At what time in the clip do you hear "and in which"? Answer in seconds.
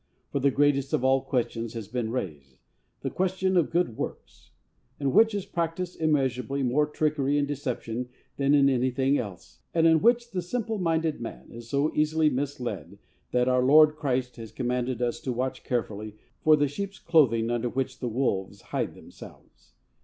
9.75-10.31